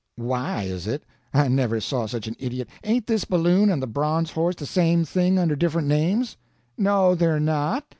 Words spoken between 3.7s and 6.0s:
the bronze horse the same thing under different